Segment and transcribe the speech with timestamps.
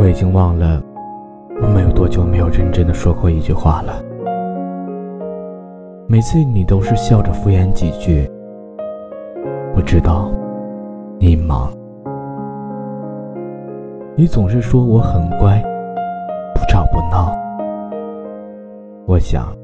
[0.00, 0.82] 我已经忘了，
[1.60, 4.02] 我们有多久没有认真的说过一句话了。
[6.06, 8.26] 每次你都是笑着敷衍几句。
[9.76, 10.30] 我知道，
[11.18, 11.70] 你忙。
[14.14, 15.62] 你总是说我很乖，
[16.54, 17.30] 不吵不闹。
[19.04, 19.54] 我想，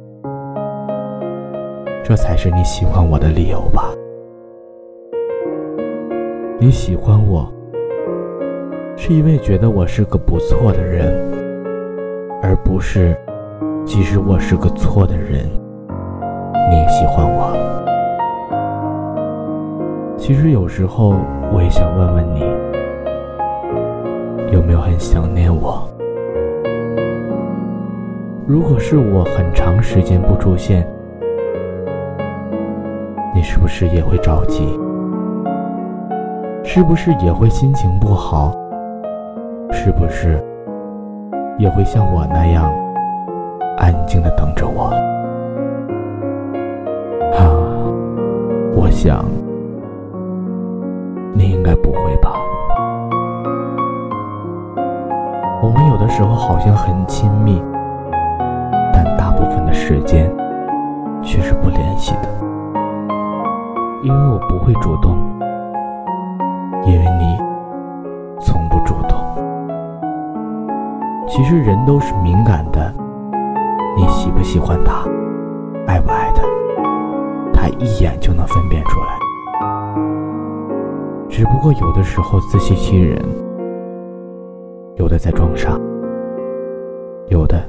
[2.05, 3.85] 这才是你喜欢我的理由吧。
[6.61, 7.51] 你喜欢我。
[8.99, 11.13] 是因为觉得我是个不错的人，
[12.43, 13.15] 而不是
[13.85, 15.45] 即使我是个错的人，
[16.71, 17.55] 你也喜欢我。
[20.17, 21.15] 其实有时候
[21.53, 22.41] 我也想问问你，
[24.51, 25.87] 有没有很想念我？
[28.47, 30.89] 如果是我很长时间不出现，
[33.35, 34.67] 你是不是也会着急？
[36.65, 38.56] 是不是也会心情不好？
[39.87, 40.43] 是不是
[41.59, 42.75] 也会像我那样
[43.79, 44.87] 安静的等着我？
[47.33, 47.47] 啊，
[48.75, 49.25] 我想
[51.33, 52.33] 你应该不会吧。
[55.63, 57.63] 我们有的时候好像很亲密，
[58.93, 60.29] 但大部分的时间
[61.23, 62.29] 却是不联系的，
[64.03, 65.17] 因为我不会主动，
[66.85, 67.39] 因为你
[68.41, 69.16] 从不主动。
[71.29, 72.93] 其实人都是敏感的，
[73.97, 75.05] 你喜不喜欢他，
[75.87, 76.43] 爱不爱他，
[77.53, 79.19] 他一眼就能分辨出来。
[81.29, 83.21] 只不过有的时候自欺欺人，
[84.95, 85.79] 有的在装傻，
[87.29, 87.61] 有的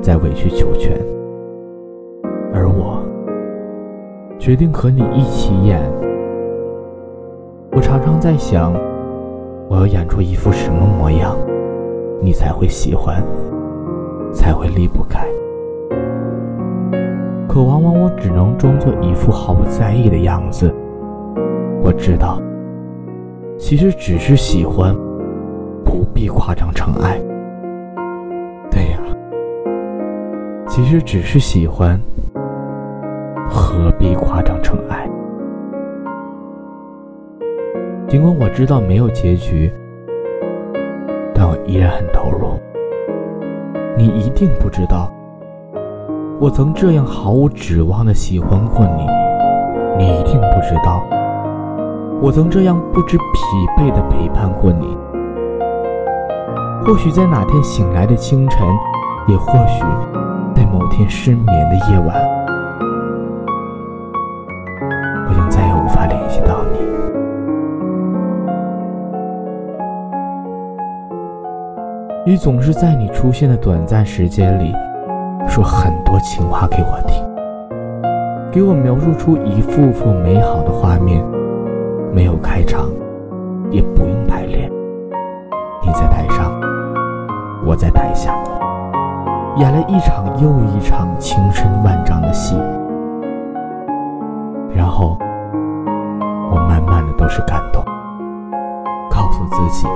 [0.00, 0.98] 在委曲求全，
[2.54, 3.02] 而我
[4.38, 5.82] 决定和你一起演。
[7.72, 8.72] 我常常在想，
[9.68, 11.36] 我要演出一副什么模样？
[12.24, 13.20] 你才会喜欢，
[14.32, 15.26] 才会离不开。
[17.48, 20.72] 可往往我只能装作一副毫不在意的样子。
[21.82, 22.40] 我知道，
[23.58, 24.94] 其实只是喜欢，
[25.84, 27.20] 不必夸张成爱。
[28.70, 28.98] 对呀，
[30.68, 32.00] 其实只是喜欢，
[33.50, 35.10] 何必夸张成爱？
[38.06, 39.72] 尽管我知道没有结局。
[41.66, 42.58] 依然很投入。
[43.96, 45.12] 你一定不知道，
[46.40, 49.06] 我曾这样毫无指望的喜欢过你。
[49.96, 51.04] 你一定不知道，
[52.20, 53.22] 我曾这样不知疲
[53.76, 54.96] 惫的陪伴过你。
[56.84, 58.66] 或许在哪天醒来的清晨，
[59.28, 59.84] 也或许
[60.54, 62.16] 在某天失眠的夜晚，
[72.32, 74.74] 你总是在你出现的短暂时间里，
[75.46, 77.22] 说很多情话给我听，
[78.50, 81.22] 给我描述出一幅幅美好的画面，
[82.10, 82.88] 没有开场，
[83.70, 84.72] 也不用排练。
[85.82, 86.58] 你在台上，
[87.66, 88.34] 我在台下，
[89.58, 92.56] 演了一场又一场情深万丈的戏，
[94.74, 95.18] 然后
[96.50, 97.84] 我慢慢的都是感动。
[99.10, 99.86] 告诉自己，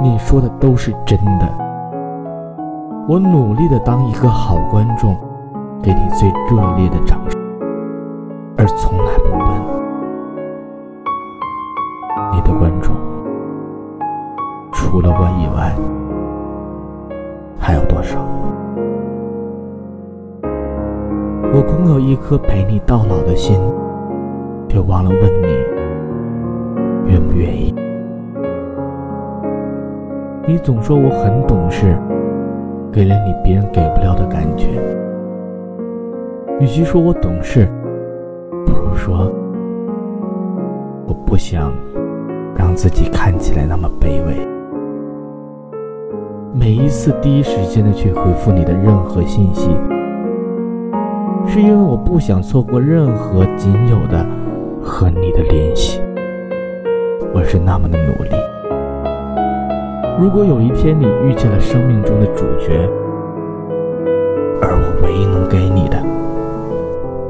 [0.00, 1.65] 你说的都是真的。
[3.08, 5.16] 我努力的当一个好观众，
[5.80, 7.40] 给你最热烈的掌声，
[8.58, 9.48] 而从来不问
[12.32, 12.96] 你的观众
[14.72, 15.72] 除了我以外
[17.60, 18.18] 还有多少。
[21.52, 23.56] 我空有一颗陪你到老的心，
[24.68, 25.46] 却忘了问你
[27.08, 27.72] 愿不愿意。
[30.44, 31.96] 你总说我很懂事，
[32.96, 34.68] 给了你别人给不了的感觉。
[36.58, 37.68] 与其说我懂事，
[38.64, 39.30] 不如说
[41.06, 41.74] 我不想
[42.56, 44.48] 让自己看起来那么卑微。
[46.54, 49.68] 每一次第一时间的去回复你的任何信息，
[51.46, 54.24] 是因为我不想错过任何仅有的
[54.82, 56.00] 和你的联系。
[57.34, 58.30] 我是那么的努力。
[60.18, 62.88] 如果有一天你遇见了生命中的主角，
[64.62, 66.02] 而我唯一能给你的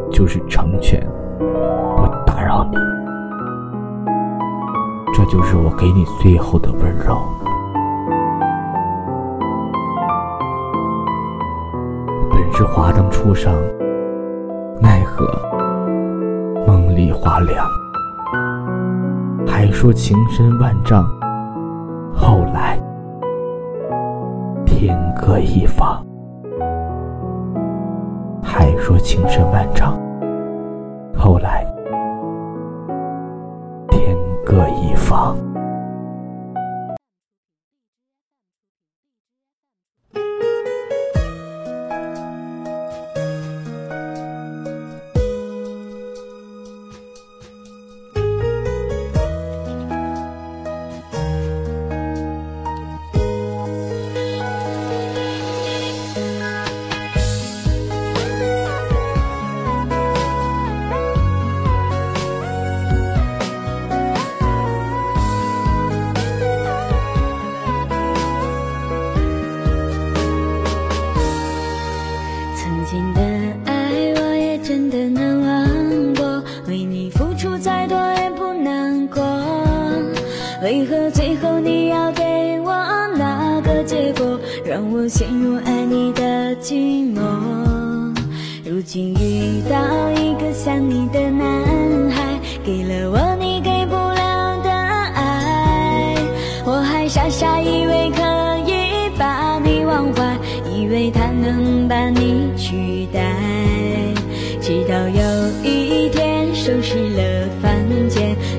[0.09, 1.05] 就是成全，
[1.97, 2.77] 不打扰你，
[5.13, 7.19] 这就是我给你最后的温柔。
[12.31, 13.53] 本是华灯初上，
[14.81, 15.27] 奈何
[16.69, 17.67] 梦里花凉，
[19.45, 21.05] 还说情深万丈。
[22.17, 22.79] 后来，
[24.65, 26.03] 天各一方。
[28.43, 30.01] 还说情深万丈，
[31.15, 31.65] 后来
[33.91, 35.37] 天各一方。
[80.63, 82.73] 为何最后你要给我
[83.17, 87.21] 那个结果，让我陷入爱你的寂寞？
[88.65, 89.79] 如今遇到
[90.13, 96.17] 一个像你的男孩，给了我你给不了的爱，
[96.65, 98.23] 我还傻傻以为可
[98.67, 100.37] 以把你忘怀，
[100.75, 102.09] 以为他能把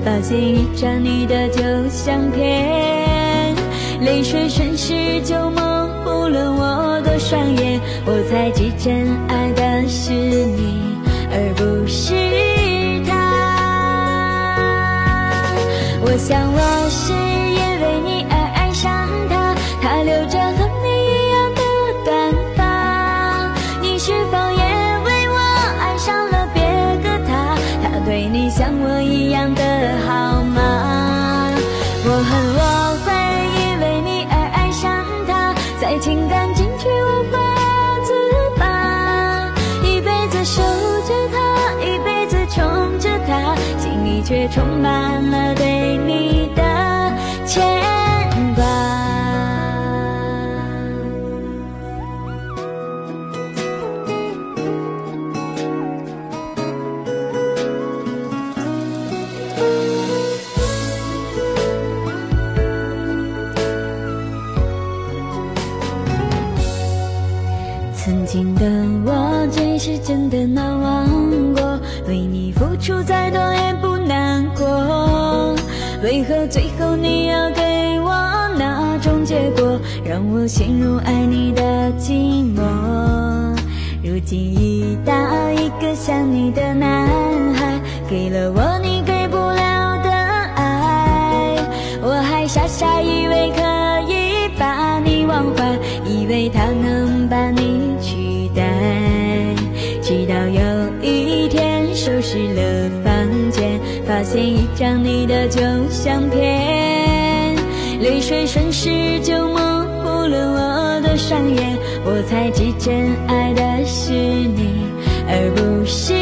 [0.07, 3.53] 发现一张你的旧相片，
[3.99, 9.46] 泪水瞬时就模糊了我的双眼，我才知真爱
[28.57, 29.61] 像我一样的
[30.07, 31.51] 好吗？
[32.03, 32.61] 我恨我
[33.05, 33.13] 会
[33.61, 35.95] 因为你而爱上他，在。
[35.99, 37.37] 情感禁区无法
[38.03, 38.13] 自
[38.57, 39.51] 拔，
[39.83, 40.61] 一辈子守
[41.07, 41.37] 着他，
[41.83, 46.63] 一辈子宠着他，心里却充满了对你的
[68.07, 68.65] 曾经的
[69.05, 71.77] 我，真是真的难忘过。
[72.07, 75.53] 为你付出再多也不难过。
[76.01, 78.09] 为何最后你要给我
[78.57, 81.61] 那种结果，让我陷入爱你的
[81.99, 82.61] 寂寞？
[84.01, 85.13] 如今遇到
[85.51, 87.09] 一个像你的男
[87.55, 87.77] 孩，
[88.09, 88.61] 给了我
[104.29, 107.55] 现一张你的旧相片，
[108.01, 109.57] 泪水瞬时就模
[110.03, 114.85] 糊了我的双眼，我才知真爱的是你，
[115.29, 116.13] 而不是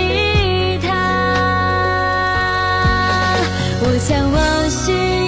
[0.86, 0.94] 他。
[3.82, 5.25] 我想我是。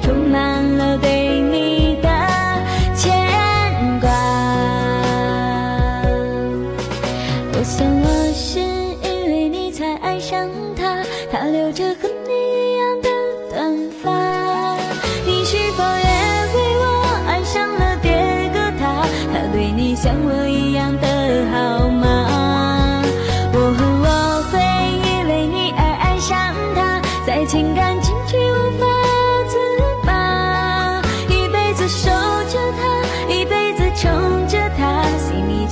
[0.00, 1.23] 充满了对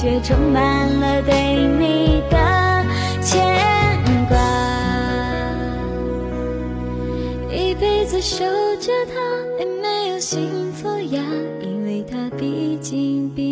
[0.03, 2.37] 却充满了对你的
[3.23, 3.41] 牵
[4.29, 4.37] 挂，
[7.55, 8.45] 一辈子守
[8.81, 9.15] 着他，
[9.61, 11.23] 也没有幸福呀，
[11.63, 13.52] 因为他毕竟比。